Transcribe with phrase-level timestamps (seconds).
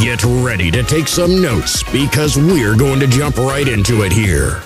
[0.00, 4.62] Get ready to take some notes because we're going to jump right into it here.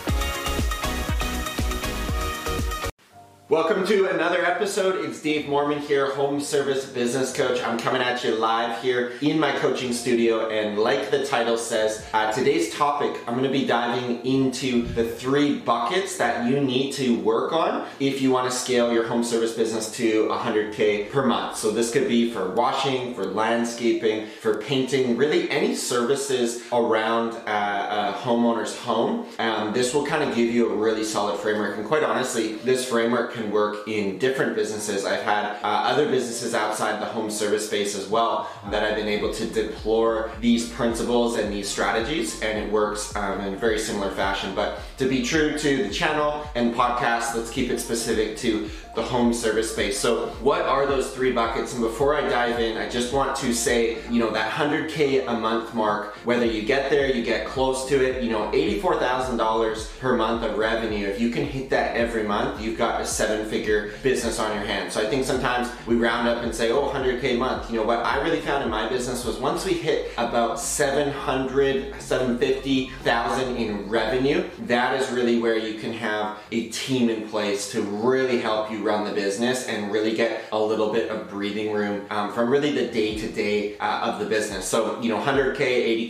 [3.49, 5.05] Welcome to another episode.
[5.05, 7.63] It's Dave Mormon here, home service business coach.
[7.63, 12.05] I'm coming at you live here in my coaching studio, and like the title says,
[12.13, 16.95] uh, today's topic, I'm going to be diving into the three buckets that you need
[16.95, 21.25] to work on if you want to scale your home service business to 100k per
[21.25, 21.57] month.
[21.59, 28.15] So this could be for washing, for landscaping, for painting, really any services around uh,
[28.17, 29.27] a homeowner's home.
[29.39, 32.89] Um, this will kind of give you a really solid framework, and quite honestly, this
[32.89, 35.05] framework can work in different businesses.
[35.05, 39.07] I've had uh, other businesses outside the home service space as well that I've been
[39.07, 43.79] able to deploy these principles and these strategies, and it works um, in a very
[43.79, 44.55] similar fashion.
[44.55, 49.03] But to be true to the channel and podcast, let's keep it specific to the
[49.03, 50.01] home service space.
[50.01, 51.75] So, what are those three buckets?
[51.75, 55.35] And before I dive in, I just want to say, you know, that 100K a
[55.35, 60.17] month mark, whether you get there, you get close to it, you know, $84,000 per
[60.17, 63.93] month of revenue, if you can hit that every month, you've got a seven figure
[64.03, 64.95] business on your hands.
[64.95, 67.71] So, I think sometimes we round up and say, oh, 100K a month.
[67.71, 72.01] You know, what I really found in my business was once we hit about 700,
[72.01, 77.83] 750,000 in revenue, that is really where you can have a team in place to
[77.83, 82.07] really help you run the business and really get a little bit of breathing room
[82.11, 84.67] um, from really the day to day of the business.
[84.67, 85.57] So, you know, 100K,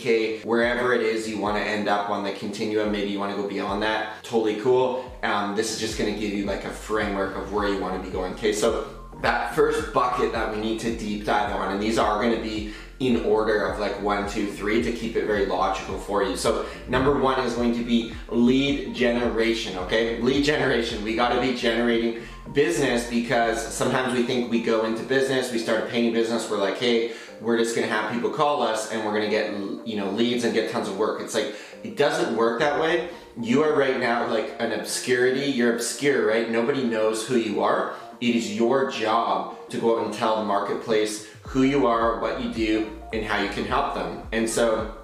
[0.01, 3.35] 80K, wherever it is you want to end up on the continuum, maybe you want
[3.35, 5.11] to go beyond that, totally cool.
[5.23, 8.01] Um, this is just going to give you like a framework of where you want
[8.01, 8.35] to be going.
[8.35, 8.89] Okay, so
[9.23, 12.43] that first bucket that we need to deep dive on, and these are going to
[12.43, 16.37] be in order of like one, two, three to keep it very logical for you.
[16.37, 20.21] So number one is going to be lead generation, okay?
[20.21, 25.53] Lead generation, we gotta be generating business because sometimes we think we go into business,
[25.53, 28.93] we start a painting business, we're like, hey, we're just gonna have people call us
[28.93, 29.51] and we're gonna get
[29.87, 31.21] you know leads and get tons of work.
[31.21, 33.11] It's like it doesn't work that way.
[33.41, 35.51] You are right now like an obscurity.
[35.51, 36.51] You're obscure, right?
[36.51, 37.95] Nobody knows who you are.
[38.21, 42.43] It is your job to go out and tell the marketplace who you are, what
[42.43, 44.23] you do, and how you can help them.
[44.33, 44.95] And so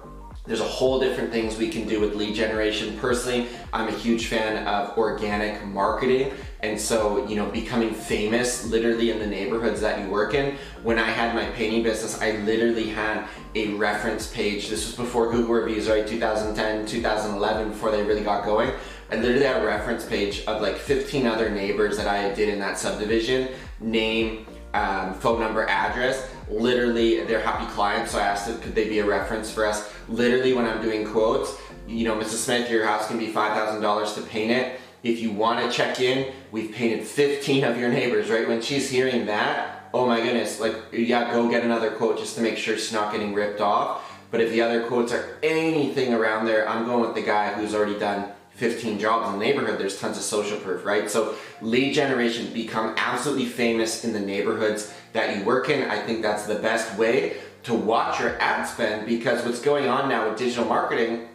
[0.45, 2.97] there's a whole different things we can do with lead generation.
[2.97, 6.33] Personally, I'm a huge fan of organic marketing.
[6.59, 10.57] And so, you know, becoming famous literally in the neighborhoods that you work in.
[10.81, 14.67] When I had my painting business, I literally had a reference page.
[14.67, 16.05] This was before Google reviews, right?
[16.05, 18.71] 2010, 2011, before they really got going.
[19.11, 22.59] I literally had a reference page of like 15 other neighbors that I did in
[22.59, 23.49] that subdivision,
[23.79, 26.32] name, um, phone number, address.
[26.49, 29.91] Literally, they're happy clients, so I asked them, could they be a reference for us?
[30.07, 32.43] Literally, when I'm doing quotes, you know, Mrs.
[32.45, 34.79] Smith, your house can be $5,000 to paint it.
[35.03, 38.47] If you want to check in, we've painted 15 of your neighbors, right?
[38.47, 42.41] When she's hearing that, oh my goodness, like, yeah, go get another quote just to
[42.41, 44.09] make sure she's not getting ripped off.
[44.31, 47.75] But if the other quotes are anything around there, I'm going with the guy who's
[47.75, 51.09] already done 15 jobs in the neighborhood, there's tons of social proof, right?
[51.09, 55.89] So lead generation, become absolutely famous in the neighborhoods that you work in.
[55.89, 60.09] I think that's the best way to watch your ad spend because what's going on
[60.09, 61.29] now with digital marketing,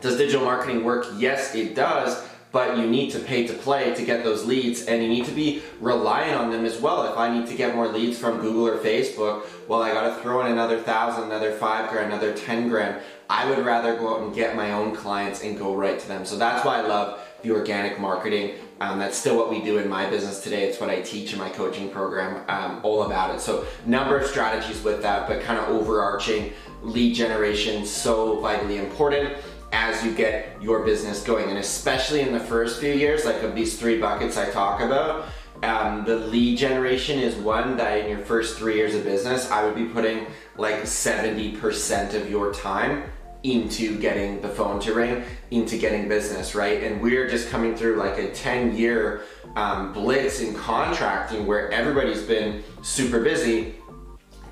[0.00, 1.06] does digital marketing work?
[1.16, 5.02] Yes, it does but you need to pay to play to get those leads and
[5.02, 7.02] you need to be reliant on them as well.
[7.10, 10.22] If I need to get more leads from Google or Facebook, well, I got to
[10.22, 13.02] throw in another thousand, another five grand, another 10 grand.
[13.28, 16.24] I would rather go out and get my own clients and go right to them.
[16.24, 18.54] So that's why I love the organic marketing.
[18.80, 20.64] Um, that's still what we do in my business today.
[20.64, 23.40] It's what I teach in my coaching program, um, all about it.
[23.40, 26.52] So, number of strategies with that, but kind of overarching
[26.82, 29.34] lead generation, so vitally important
[29.72, 31.48] as you get your business going.
[31.48, 35.26] And especially in the first few years, like of these three buckets I talk about,
[35.62, 39.64] um, the lead generation is one that in your first three years of business, I
[39.64, 43.04] would be putting like 70% of your time
[43.44, 46.82] into getting the phone to ring, into getting business, right?
[46.82, 49.22] And we're just coming through like a 10 year
[49.54, 53.76] um, blitz in contracting where everybody's been super busy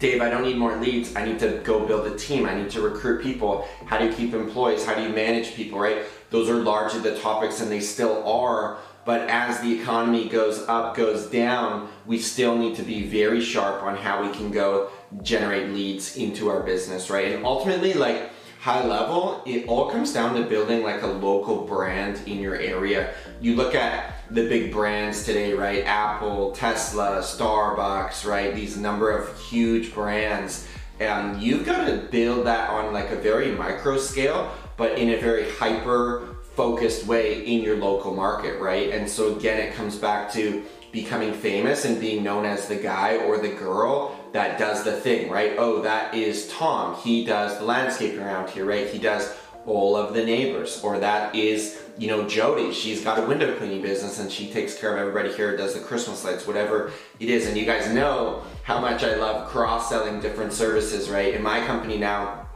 [0.03, 1.15] Dave, I don't need more leads.
[1.15, 2.44] I need to go build a team.
[2.44, 3.69] I need to recruit people.
[3.87, 4.85] How do you keep employees?
[4.85, 5.99] How do you manage people, right?
[6.31, 8.79] Those are largely the topics and they still are.
[9.05, 13.85] But as the economy goes up, goes down, we still need to be very sharp
[13.85, 14.91] on how we can go
[15.23, 17.31] generate leads into our business, right?
[17.31, 18.31] And ultimately, like,
[18.62, 23.12] high level, it all comes down to building like a local brand in your area.
[23.41, 25.85] You look at the big brands today, right?
[25.85, 28.55] Apple, Tesla, Starbucks, right?
[28.55, 30.69] These number of huge brands.
[31.00, 35.17] And you've got to build that on like a very micro scale, but in a
[35.17, 38.91] very hyper focused way in your local market, right?
[38.91, 43.17] And so again, it comes back to becoming famous and being known as the guy
[43.17, 45.55] or the girl that does the thing, right?
[45.57, 46.97] Oh, that is Tom.
[46.97, 48.87] He does the landscaping around here, right?
[48.87, 49.35] He does
[49.67, 50.83] all of the neighbors.
[50.83, 52.73] Or that is, you know, Jody.
[52.73, 55.81] She's got a window cleaning business and she takes care of everybody here, does the
[55.81, 57.47] Christmas lights, whatever it is.
[57.47, 61.35] And you guys know how much I love cross selling different services, right?
[61.35, 62.47] In my company now,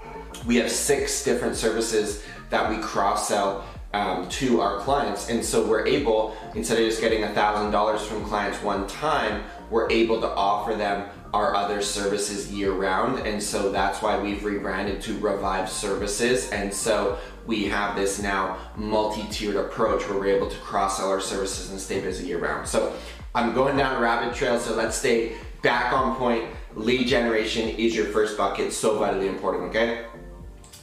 [0.47, 3.65] we have six different services that we cross sell
[3.97, 5.31] um, to our clients.
[5.31, 10.21] And so we're able, instead of just getting $1,000 from clients one time, we're able
[10.21, 13.27] to offer them our other services year round.
[13.27, 16.51] And so that's why we've rebranded to Revive Services.
[16.51, 21.21] And so we have this now multi-tiered approach where we're able to cross sell our
[21.21, 22.69] services and stay busy year round.
[22.69, 22.95] So
[23.35, 26.45] I'm going down a rabbit trail, so let's stay back on point.
[26.75, 30.07] Lead generation is your first bucket, so vitally important, okay?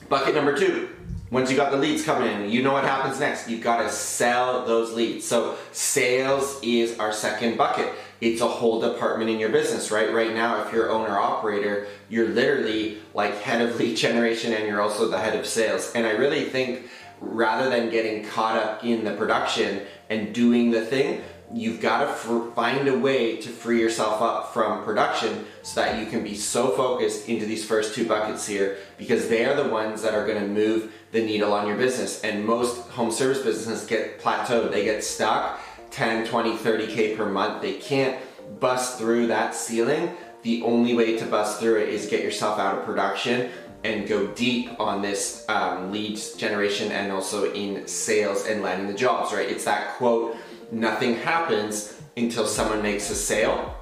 [0.10, 0.89] Bucket number two,
[1.33, 3.50] once you got the leads coming in, you know what happens next.
[3.50, 5.25] You've got to sell those leads.
[5.25, 7.91] So sales is our second bucket.
[8.21, 10.13] It's a whole department in your business, right?
[10.13, 14.80] Right now, if you're owner operator, you're literally like head of lead generation and you're
[14.80, 15.91] also the head of sales.
[15.95, 16.88] And I really think
[17.19, 19.81] rather than getting caught up in the production
[20.12, 24.53] and doing the thing, you've got to f- find a way to free yourself up
[24.53, 28.77] from production so that you can be so focused into these first two buckets here
[28.97, 32.21] because they are the ones that are going to move the needle on your business.
[32.23, 34.71] And most home service businesses get plateaued.
[34.71, 35.59] They get stuck
[35.91, 37.61] 10 20 30k per month.
[37.61, 38.19] They can't
[38.59, 40.15] bust through that ceiling.
[40.41, 43.51] The only way to bust through it is get yourself out of production
[43.83, 48.94] and go deep on this um, leads generation and also in sales and landing the
[48.94, 49.50] jobs right?
[49.50, 50.38] It's that quote
[50.71, 53.75] nothing happens until someone makes a sale.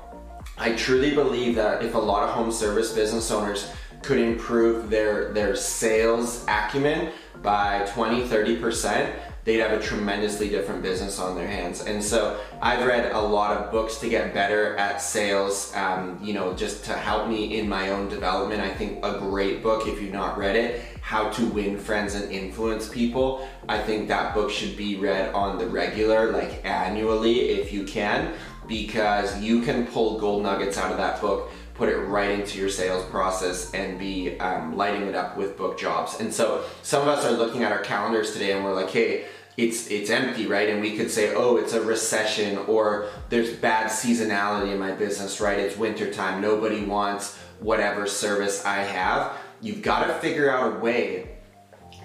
[0.58, 5.32] I truly believe that if a lot of home service business owners could improve their,
[5.34, 7.12] their sales acumen
[7.42, 9.14] by 20, 30%,
[9.44, 11.82] they'd have a tremendously different business on their hands.
[11.86, 16.34] And so I've read a lot of books to get better at sales, um, you
[16.34, 18.62] know, just to help me in my own development.
[18.62, 22.32] I think a great book, if you've not read it, How to Win Friends and
[22.32, 23.48] Influence People.
[23.68, 28.34] I think that book should be read on the regular, like annually, if you can,
[28.68, 31.52] because you can pull gold nuggets out of that book
[31.82, 35.80] put it right into your sales process and be um, lighting it up with book
[35.80, 36.20] jobs.
[36.20, 39.26] And so some of us are looking at our calendars today and we're like, hey,
[39.58, 40.70] it's it's empty, right?
[40.70, 45.42] And we could say, oh, it's a recession or there's bad seasonality in my business,
[45.42, 45.58] right?
[45.58, 46.40] It's wintertime.
[46.40, 49.34] Nobody wants whatever service I have.
[49.62, 51.38] You've got to figure out a way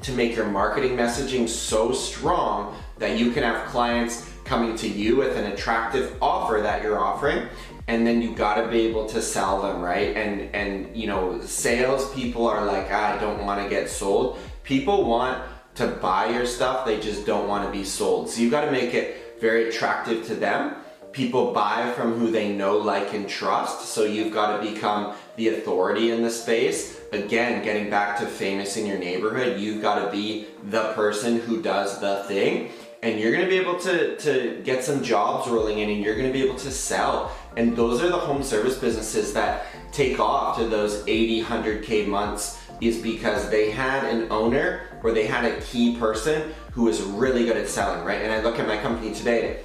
[0.03, 5.17] to make your marketing messaging so strong that you can have clients coming to you
[5.17, 7.49] with an attractive offer that you're offering
[7.89, 10.17] and then you got to be able to sell them right?
[10.17, 14.39] And and you know sales people are like i don't want to get sold.
[14.63, 15.43] People want
[15.77, 18.29] to buy your stuff they just don't want to be sold.
[18.31, 20.77] So you got to make it very attractive to them.
[21.13, 25.49] People buy from who they know like and trust so you've got to become the
[25.49, 30.11] authority in the space again getting back to famous in your neighborhood you've got to
[30.11, 32.71] be the person who does the thing
[33.03, 36.17] and you're going to be able to, to get some jobs rolling in and you're
[36.17, 40.21] going to be able to sell and those are the home service businesses that take
[40.21, 45.45] off to those 80, 100K months is because they had an owner or they had
[45.45, 48.21] a key person who was really good at selling, right?
[48.21, 49.63] And I look at my company today,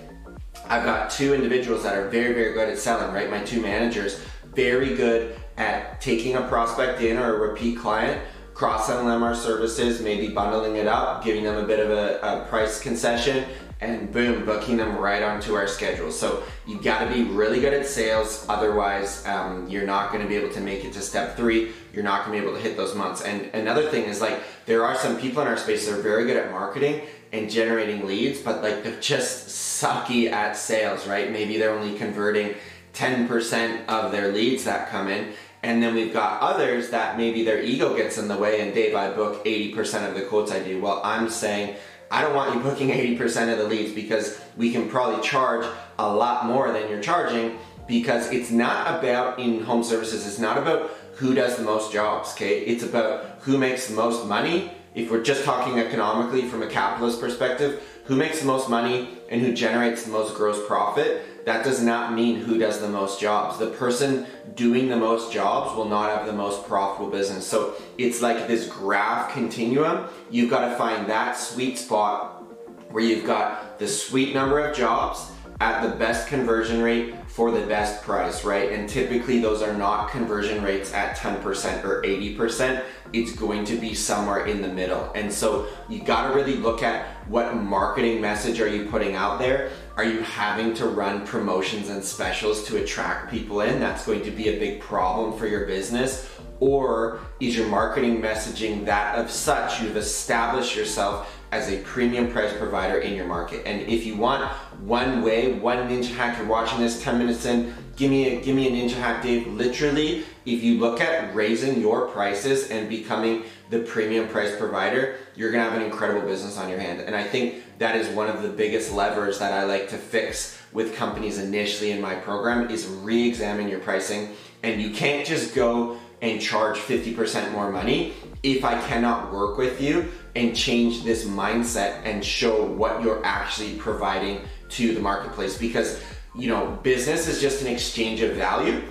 [0.68, 3.30] I've got two individuals that are very, very good at selling, right?
[3.30, 4.22] My two managers,
[4.54, 8.22] very good at taking a prospect in or a repeat client,
[8.54, 12.46] cross-selling them our services, maybe bundling it up, giving them a bit of a, a
[12.50, 13.46] price concession,
[13.82, 16.12] and boom, booking them right onto our schedule.
[16.12, 18.46] So you got to be really good at sales.
[18.48, 21.72] Otherwise, um, you're not going to be able to make it to step three.
[21.92, 23.24] You're not going to be able to hit those months.
[23.24, 26.26] And another thing is like there are some people in our space that are very
[26.26, 27.02] good at marketing
[27.34, 29.48] and generating leads, but like they're just
[29.82, 31.32] sucky at sales, right?
[31.32, 32.54] Maybe they're only converting
[32.94, 35.34] 10% of their leads that come in.
[35.64, 38.96] And then we've got others that maybe their ego gets in the way and Dave,
[38.96, 40.82] I book 80% of the quotes I do.
[40.82, 41.76] Well, I'm saying
[42.10, 45.66] I don't want you booking 80% of the leads because we can probably charge
[46.00, 47.58] a lot more than you're charging
[47.88, 52.32] because it's not about in home services, it's not about who does the most jobs,
[52.34, 52.62] okay?
[52.62, 57.22] It's about who makes the most money if we're just talking economically from a capitalist
[57.22, 61.82] perspective, who makes the most money and who generates the most gross profit, that does
[61.82, 63.58] not mean who does the most jobs.
[63.58, 67.48] The person doing the most jobs will not have the most profitable business.
[67.48, 70.08] So it's like this graph continuum.
[70.30, 72.44] You've got to find that sweet spot
[72.92, 77.66] where you've got the sweet number of jobs at the best conversion rate for the
[77.66, 78.74] best price, right?
[78.74, 82.84] And typically those are not conversion rates at 10% or 80%.
[83.14, 85.10] It's going to be somewhere in the middle.
[85.16, 89.72] And so you gotta really look at what marketing message are you putting out there?
[89.96, 93.80] Are you having to run promotions and specials to attract people in?
[93.80, 96.30] That's going to be a big problem for your business.
[96.60, 102.56] Or is your marketing messaging that of such you've established yourself as a premium price
[102.58, 103.64] provider in your market.
[103.66, 104.50] And if you want
[104.82, 108.56] one way, one ninja hack, you're watching this 10 minutes in, give me a give
[108.56, 109.48] me a ninja hack, Dave.
[109.48, 115.52] Literally, if you look at raising your prices and becoming the premium price provider, you're
[115.52, 117.02] gonna have an incredible business on your hand.
[117.02, 120.58] And I think that is one of the biggest levers that I like to fix
[120.72, 124.30] with companies initially in my program is re-examine your pricing.
[124.64, 129.82] And you can't just go and charge 50% more money if I cannot work with
[129.82, 134.42] you and change this mindset and show what you're actually providing
[134.72, 136.02] to the marketplace because
[136.36, 138.82] you know business is just an exchange of value.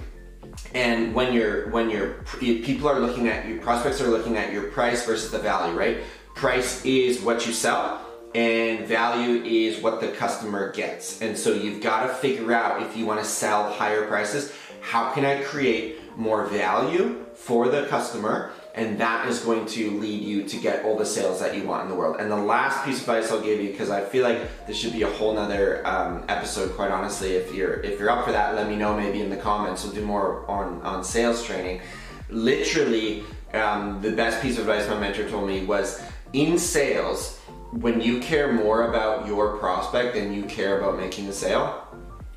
[0.75, 4.65] And when you're when you're people are looking at your prospects are looking at your
[4.65, 5.99] price versus the value right?
[6.35, 11.21] Price is what you sell and value is what the customer gets.
[11.21, 15.13] And so you've got to figure out if you want to sell higher prices how
[15.13, 20.45] can i create more value for the customer and that is going to lead you
[20.45, 22.17] to get all the sales that you want in the world.
[22.21, 24.93] And the last piece of advice I'll give you, because I feel like this should
[24.93, 27.33] be a whole nother um, episode, quite honestly.
[27.33, 29.85] If you're if you're up for that, let me know maybe in the comments.
[29.85, 31.81] We'll do more on on sales training.
[32.29, 33.25] Literally,
[33.55, 37.39] um, the best piece of advice my mentor told me was in sales.
[37.73, 41.87] When you care more about your prospect than you care about making the sale,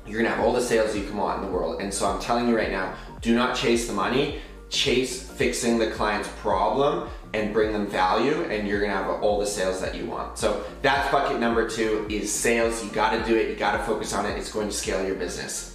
[0.06, 1.80] you're gonna have all the sales you can want in the world.
[1.80, 4.40] And so I'm telling you right now, do not chase the money
[4.74, 9.46] chase fixing the client's problem and bring them value and you're gonna have all the
[9.46, 10.38] sales that you want.
[10.38, 12.84] So that's bucket number two is sales.
[12.84, 14.38] You gotta do it, you gotta focus on it.
[14.38, 15.74] It's going to scale your business.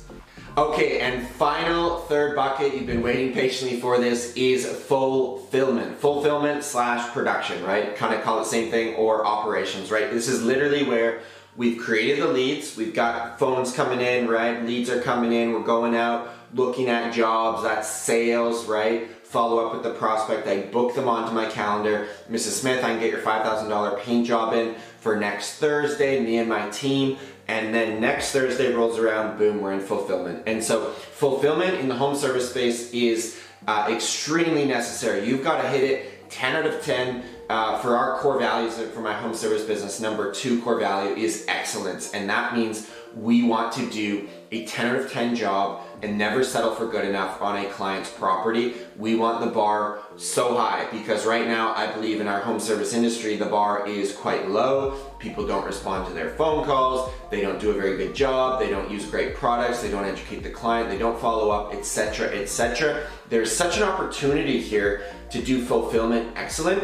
[0.58, 5.96] Okay, and final third bucket, you've been waiting patiently for this, is fulfillment.
[5.98, 7.96] Fulfillment slash production, right?
[7.96, 10.12] Kind of call it same thing, or operations, right?
[10.12, 11.22] This is literally where
[11.56, 14.65] we've created the leads, we've got phones coming in, right?
[14.65, 19.10] Leads are coming in, we're going out, looking at jobs, that's sales, right?
[19.24, 22.08] Follow up with the prospect, I book them onto my calendar.
[22.29, 22.62] Mrs.
[22.62, 26.70] Smith, I can get your $5,000 paint job in for next Thursday, me and my
[26.70, 27.18] team.
[27.48, 30.44] And then next Thursday rolls around, boom, we're in fulfillment.
[30.46, 35.27] And so, fulfillment in the home service space is uh, extremely necessary.
[35.27, 37.24] You've got to hit it 10 out of 10.
[37.50, 41.46] Uh, for our core values for my home service business, number two core value is
[41.48, 42.13] excellence.
[42.13, 46.44] And that means we want to do a 10 out of 10 job and never
[46.44, 48.74] settle for good enough on a client's property.
[48.98, 52.94] We want the bar so high because right now I believe in our home service
[52.94, 54.92] industry the bar is quite low.
[55.20, 58.70] People don't respond to their phone calls, they don't do a very good job, they
[58.70, 63.06] don't use great products, they don't educate the client, they don't follow up, etc., etc.
[63.30, 66.84] There's such an opportunity here to do fulfillment excellent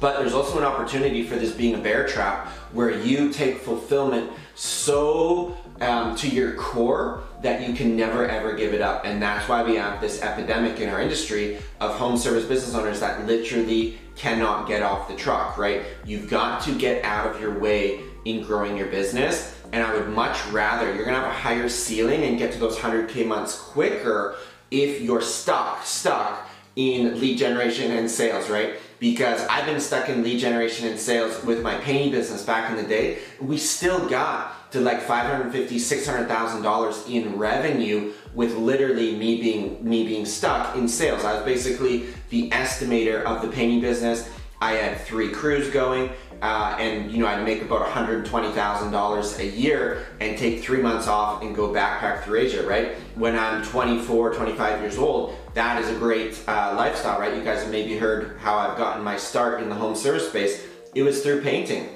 [0.00, 4.30] but there's also an opportunity for this being a bear trap where you take fulfillment
[4.60, 9.06] so um, to your core that you can never ever give it up.
[9.06, 13.00] And that's why we have this epidemic in our industry of home service business owners
[13.00, 15.84] that literally cannot get off the truck, right?
[16.04, 19.56] You've got to get out of your way in growing your business.
[19.72, 22.76] And I would much rather, you're gonna have a higher ceiling and get to those
[22.76, 24.36] 100K months quicker
[24.70, 28.74] if you're stuck, stuck in lead generation and sales, right?
[29.00, 32.76] Because I've been stuck in lead generation and sales with my painting business back in
[32.76, 33.18] the day.
[33.40, 40.04] We still got to like 550 600000 dollars in revenue with literally me being me
[40.06, 44.28] being stuck in sales i was basically the estimator of the painting business
[44.60, 46.10] i had three crews going
[46.42, 51.42] uh, and you know i'd make about $120000 a year and take three months off
[51.42, 55.94] and go backpack through asia right when i'm 24 25 years old that is a
[55.98, 59.68] great uh, lifestyle right you guys have maybe heard how i've gotten my start in
[59.68, 61.88] the home service space it was through painting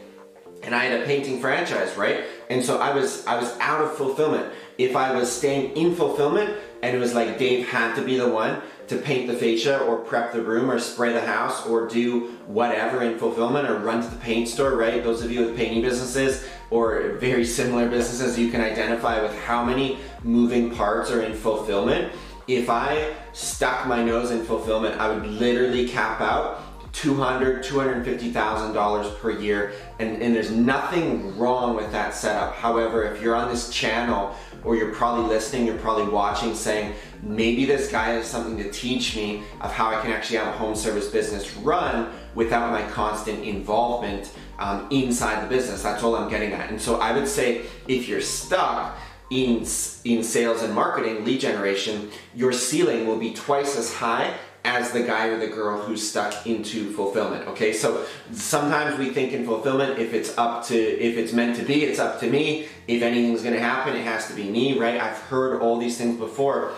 [0.65, 2.25] and I had a painting franchise, right?
[2.51, 4.53] And so I was I was out of fulfillment.
[4.79, 8.29] If I was staying in fulfillment and it was like Dave had to be the
[8.29, 12.29] one to paint the fascia or prep the room or spray the house or do
[12.47, 15.03] whatever in fulfillment or run to the paint store, right?
[15.03, 19.65] Those of you with painting businesses or very similar businesses, you can identify with how
[19.65, 22.13] many moving parts are in fulfillment.
[22.47, 26.61] If I stuck my nose in fulfillment, I would literally cap out
[26.93, 32.55] 200 $250,000 per year and, and there's nothing wrong with that setup.
[32.55, 37.65] However, if you're on this channel or you're probably listening, you're probably watching saying, maybe
[37.65, 40.77] this guy has something to teach me of how I can actually have a home
[40.77, 45.83] service business run without my constant involvement um, inside the business.
[45.83, 46.71] That's all I'm getting at.
[46.71, 48.97] And so I would say if you're stuck,
[49.35, 49.67] in,
[50.05, 54.33] in sales and marketing, lead generation, your ceiling will be twice as high
[54.65, 57.47] as the guy or the girl who's stuck into fulfillment.
[57.49, 61.65] Okay, so sometimes we think in fulfillment, if it's up to, if it's meant to
[61.65, 62.69] be, it's up to me.
[62.87, 65.01] If anything's gonna happen, it has to be me, right?
[65.01, 66.73] I've heard all these things before.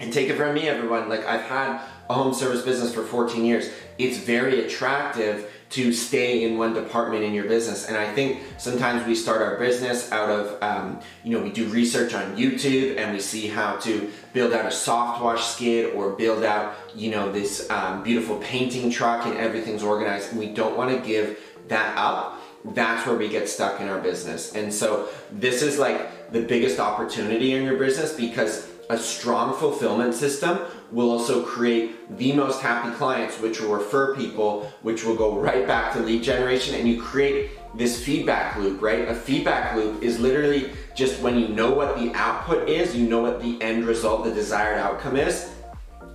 [0.00, 1.08] And take it from me, everyone.
[1.08, 1.80] Like, I've had
[2.10, 3.70] a home service business for 14 years.
[3.98, 7.88] It's very attractive to stay in one department in your business.
[7.88, 11.66] And I think sometimes we start our business out of, um, you know, we do
[11.68, 16.10] research on YouTube and we see how to build out a soft wash skid or
[16.10, 20.30] build out, you know, this um, beautiful painting truck and everything's organized.
[20.30, 21.38] And we don't want to give
[21.68, 22.38] that up.
[22.64, 24.54] That's where we get stuck in our business.
[24.54, 30.14] And so this is like the biggest opportunity in your business because a strong fulfillment
[30.14, 30.58] system
[30.90, 35.66] will also create the most happy clients, which will refer people, which will go right
[35.66, 39.08] back to lead generation, and you create this feedback loop, right?
[39.08, 43.22] A feedback loop is literally just when you know what the output is, you know
[43.22, 45.50] what the end result, the desired outcome is,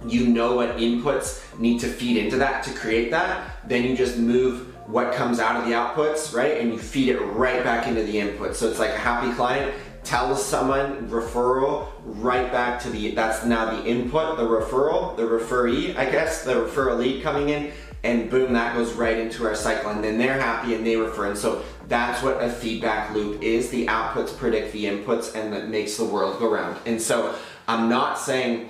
[0.05, 4.19] you know what inputs need to feed into that to create that, then you just
[4.19, 6.59] move what comes out of the outputs, right?
[6.61, 8.55] And you feed it right back into the input.
[8.55, 9.73] So it's like a happy client
[10.07, 15.95] tell someone referral right back to the that's now the input the referral the referee
[15.97, 17.71] i guess the referral lead coming in
[18.03, 21.25] and boom that goes right into our cycle and then they're happy and they refer.
[21.25, 23.69] And so that's what a feedback loop is.
[23.69, 26.77] The outputs predict the inputs and that makes the world go round.
[26.85, 27.35] And so
[27.67, 28.69] i'm not saying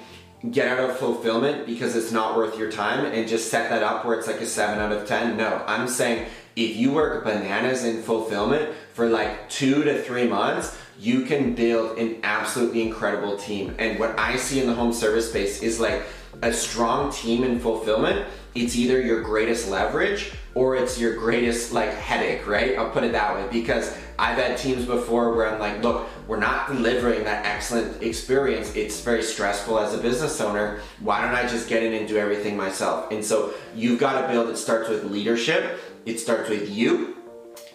[0.51, 4.06] get out of fulfillment because it's not worth your time and just set that up
[4.06, 7.84] where it's like a 7 out of 10 no i'm saying if you work bananas
[7.84, 13.75] in fulfillment for like two to three months you can build an absolutely incredible team.
[13.77, 16.04] And what I see in the home service space is like
[16.42, 18.25] a strong team in fulfillment.
[18.56, 22.77] It's either your greatest leverage or it's your greatest like headache, right?
[22.77, 26.39] I'll put it that way because I've had teams before where I'm like, look, we're
[26.39, 28.76] not delivering that excellent experience.
[28.76, 30.82] It's very stressful as a business owner.
[31.00, 33.12] Why don't I just get in and do everything myself?
[33.12, 35.80] And so you've got to build, it starts with leadership.
[36.08, 37.16] It starts with you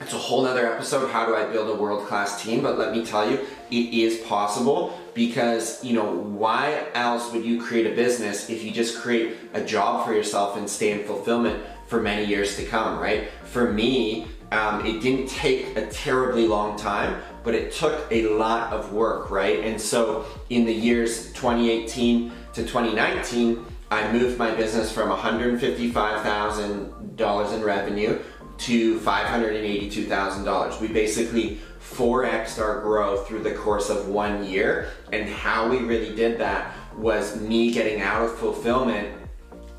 [0.02, 2.62] it's a whole nother episode, how do I build a world-class team?
[2.62, 3.38] But let me tell you,
[3.70, 8.72] it is possible because, you know, why else would you create a business if you
[8.72, 12.98] just create a job for yourself and stay in fulfillment for many years to come,
[12.98, 13.30] right?
[13.44, 18.72] For me, um, it didn't take a terribly long time, but it took a lot
[18.72, 19.60] of work, right?
[19.60, 27.62] And so in the years 2018 to 2019, I moved my business from $155,000 in
[27.62, 28.18] revenue
[28.58, 30.80] to $582,000.
[30.80, 34.90] We basically 4x our growth through the course of one year.
[35.12, 39.18] And how we really did that was me getting out of fulfillment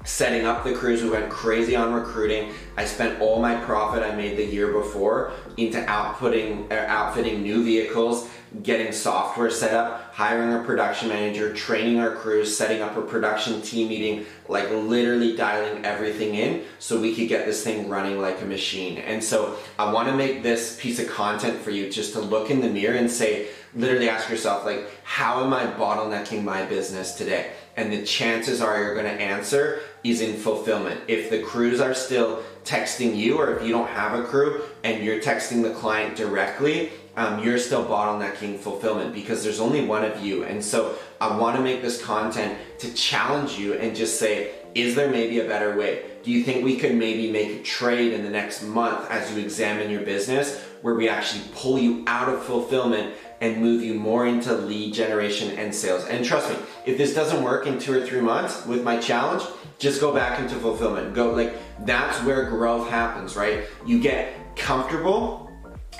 [0.05, 1.01] setting up the crews.
[1.01, 2.51] We went crazy on recruiting.
[2.75, 7.63] I spent all my profit I made the year before into outputting, uh, outfitting new
[7.63, 8.29] vehicles
[8.61, 13.59] getting software set up, hiring a production manager, training our crews, setting up a production
[13.63, 18.39] team meeting, like literally dialing everything in so we could get this thing running like
[18.43, 18.99] a machine.
[18.99, 22.51] And so I want to make this piece of content for you just to look
[22.51, 27.15] in the mirror and say, literally ask yourself, like, how am I bottlenecking my business
[27.15, 27.51] today?
[27.75, 31.01] And the chances are you're going to answer is in fulfillment.
[31.07, 35.03] If the crews are still texting you, or if you don't have a crew and
[35.03, 40.23] you're texting the client directly, um, you're still bottlenecking fulfillment because there's only one of
[40.23, 40.43] you.
[40.43, 44.95] And so I want to make this content to challenge you and just say, is
[44.95, 46.03] there maybe a better way?
[46.23, 49.41] Do you think we could maybe make a trade in the next month as you
[49.41, 54.25] examine your business where we actually pull you out of fulfillment and move you more
[54.25, 56.05] into lead generation and sales?
[56.05, 59.43] And trust me, if this doesn't work in two or three months with my challenge,
[59.77, 61.13] just go back into fulfillment.
[61.13, 61.53] Go like
[61.85, 63.65] that's where growth happens, right?
[63.85, 65.42] You get comfortable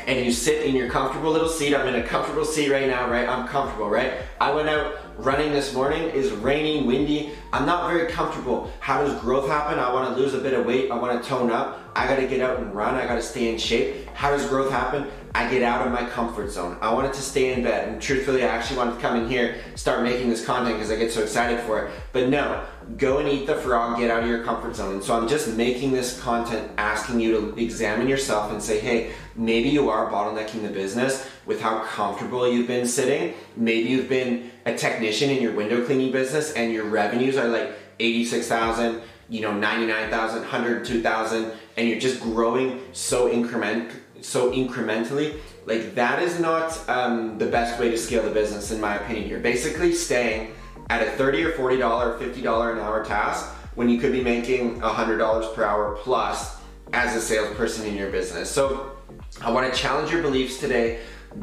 [0.08, 1.76] and you sit in your comfortable little seat.
[1.76, 3.28] I'm in a comfortable seat right now, right?
[3.28, 4.14] I'm comfortable, right?
[4.42, 6.12] I went out running this morning.
[6.14, 7.32] It's raining, windy.
[7.52, 8.72] I'm not very comfortable.
[8.80, 9.80] How does growth happen?
[9.80, 10.92] I want to lose a bit of weight.
[10.92, 11.80] I want to tone up.
[11.96, 12.96] I got to get out and run.
[12.96, 14.08] I got to stay in shape.
[14.14, 15.08] How does growth happen?
[15.36, 16.78] I get out of my comfort zone.
[16.82, 17.88] I wanted to stay in bed.
[17.88, 20.96] And truthfully, I actually wanted to come in here, start making this content because I
[20.96, 21.92] get so excited for it.
[22.12, 22.66] But no,
[22.98, 24.96] go and eat the frog, get out of your comfort zone.
[24.96, 29.12] And so I'm just making this content asking you to examine yourself and say, hey,
[29.36, 33.34] maybe you are bottlenecking the business with how comfortable you've been sitting.
[33.56, 37.72] Maybe you've been a technician in your window cleaning business and your revenues are like
[38.00, 43.90] 86,000 you know 99,000, 102,000 and you're just growing so increment
[44.24, 48.80] so incrementally, like that is not um, the best way to scale the business in
[48.80, 49.30] my opinion.
[49.30, 50.54] You're basically staying
[50.90, 54.24] at a 30 or 40 dollar, 50 dollar an hour task when you could be
[54.24, 56.58] making $100 per hour plus
[56.94, 58.50] as a salesperson in your business.
[58.50, 58.98] So
[59.42, 61.00] I want to challenge your beliefs today.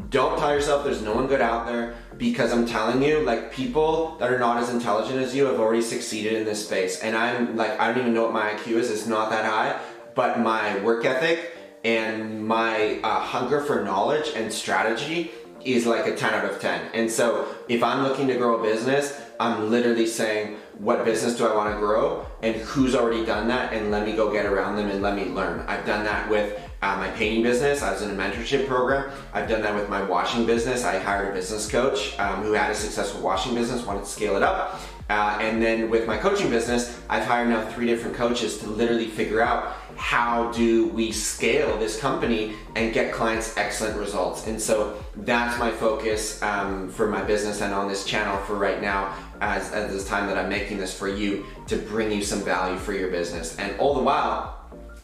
[0.09, 4.15] Don't tell yourself there's no one good out there because I'm telling you, like people
[4.19, 7.01] that are not as intelligent as you have already succeeded in this space.
[7.01, 8.89] And I'm like, I don't even know what my IQ is.
[8.89, 9.81] It's not that high,
[10.15, 11.51] but my work ethic
[11.83, 15.31] and my uh, hunger for knowledge and strategy
[15.65, 16.91] is like a 10 out of 10.
[16.93, 21.47] And so if I'm looking to grow a business, I'm literally saying, what business do
[21.47, 24.75] I want to grow and who's already done that and let me go get around
[24.75, 25.61] them and let me learn.
[25.67, 27.81] I've done that with uh, my painting business.
[27.81, 29.11] I was in a mentorship program.
[29.33, 30.83] I've done that with my washing business.
[30.83, 34.35] I hired a business coach um, who had a successful washing business, wanted to scale
[34.35, 34.79] it up.
[35.09, 39.07] Uh, and then with my coaching business, I've hired now three different coaches to literally
[39.07, 44.47] figure out how do we scale this company and get clients excellent results.
[44.47, 48.81] And so that's my focus um, for my business and on this channel for right
[48.81, 52.41] now as, as this time that I'm making this for you to bring you some
[52.41, 53.57] value for your business.
[53.57, 54.57] And all the while,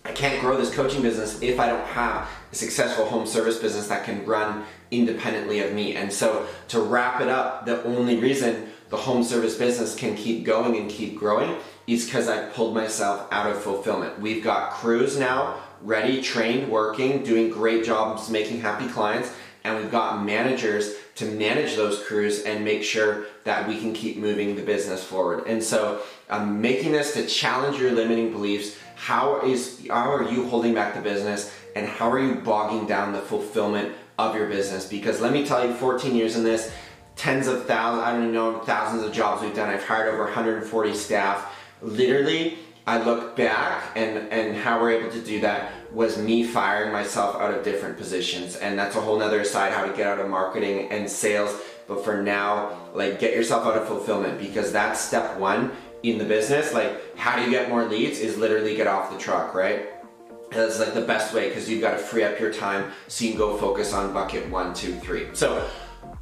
[0.05, 3.87] I can't grow this coaching business if I don't have a successful home service business
[3.87, 5.95] that can run independently of me.
[5.95, 10.45] And so to wrap it up, the only reason the home service business can keep
[10.45, 14.19] going and keep growing is because I pulled myself out of fulfillment.
[14.21, 19.31] We've got crews now ready, trained, working, doing great jobs, making happy clients,
[19.63, 24.17] and we've got managers to manage those crews and make sure that we can keep
[24.17, 25.45] moving the business forward.
[25.47, 28.77] And so I'm making this to challenge your limiting beliefs.
[28.95, 33.13] How is how are you holding back the business and how are you bogging down
[33.13, 34.87] the fulfillment of your business?
[34.87, 36.71] Because let me tell you, 14 years in this,
[37.15, 39.69] tens of thousands, I don't know, thousands of jobs we've done.
[39.69, 45.21] I've hired over 140 staff literally I look back and, and how we're able to
[45.21, 48.55] do that was me firing myself out of different positions.
[48.57, 51.59] And that's a whole nother side how to get out of marketing and sales.
[51.87, 55.71] But for now, like get yourself out of fulfillment because that's step one
[56.03, 56.73] in the business.
[56.73, 59.89] Like how do you get more leads is literally get off the truck, right?
[60.51, 63.31] That's like the best way because you've got to free up your time so you
[63.31, 65.27] can go focus on bucket one, two, three.
[65.33, 65.67] So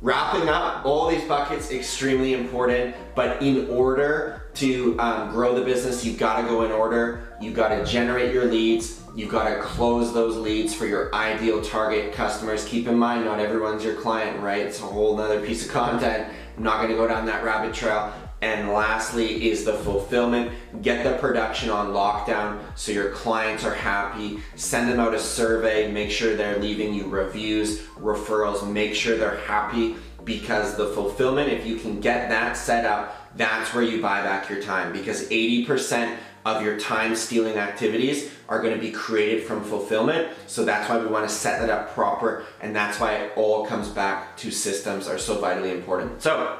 [0.02, 6.06] Wrapping up, all these buckets extremely important, but in order to um, grow the business,
[6.06, 7.38] you've got to go in order.
[7.42, 9.02] You've got to generate your leads.
[9.16, 12.66] You've got to close those leads for your ideal target customers.
[12.66, 14.62] Keep in mind, not everyone's your client, right?
[14.62, 16.34] It's a whole other piece of content.
[16.58, 18.14] I'm not going to go down that rabbit trail.
[18.42, 20.52] And lastly is the fulfillment.
[20.82, 24.40] Get the production on lockdown so your clients are happy.
[24.56, 29.40] Send them out a survey, make sure they're leaving you reviews, referrals, make sure they're
[29.46, 34.22] happy because the fulfillment, if you can get that set up, that's where you buy
[34.22, 39.44] back your time because 80% of your time stealing activities are going to be created
[39.44, 40.30] from fulfillment.
[40.48, 43.66] So that's why we want to set that up proper and that's why it all
[43.66, 46.22] comes back to systems are so vitally important.
[46.22, 46.60] So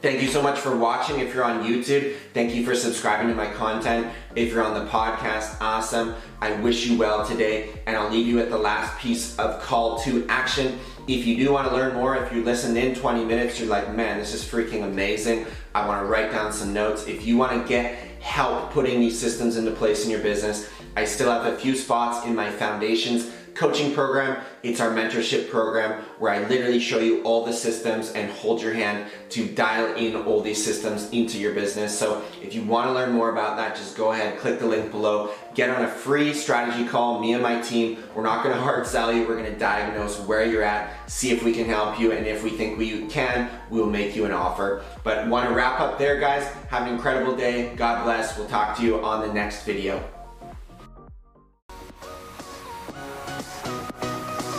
[0.00, 1.18] Thank you so much for watching.
[1.18, 4.06] If you're on YouTube, thank you for subscribing to my content.
[4.36, 6.14] If you're on the podcast, awesome.
[6.40, 9.98] I wish you well today, and I'll leave you with the last piece of call
[10.02, 10.78] to action.
[11.08, 13.92] If you do want to learn more, if you listened in 20 minutes, you're like,
[13.92, 15.46] man, this is freaking amazing.
[15.74, 17.08] I want to write down some notes.
[17.08, 21.06] If you want to get help putting these systems into place in your business, I
[21.06, 24.40] still have a few spots in my foundations coaching program.
[24.62, 28.72] It's our mentorship program where I literally show you all the systems and hold your
[28.72, 31.96] hand to dial in all these systems into your business.
[31.98, 34.92] So if you want to learn more about that, just go ahead, click the link
[34.92, 37.98] below, get on a free strategy call, me and my team.
[38.14, 39.26] We're not going to hard sell you.
[39.26, 42.12] We're going to diagnose where you're at, see if we can help you.
[42.12, 44.84] And if we think we can, we'll make you an offer.
[45.02, 46.46] But want to wrap up there, guys.
[46.68, 47.74] Have an incredible day.
[47.74, 48.38] God bless.
[48.38, 50.17] We'll talk to you on the next video.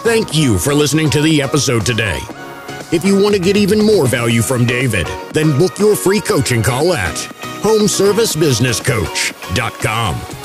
[0.04, 2.20] Thank you for listening to the episode today.
[2.92, 6.64] If you want to get even more value from David, then book your free coaching
[6.64, 7.16] call at
[7.62, 10.39] homeservicebusinesscoach.com.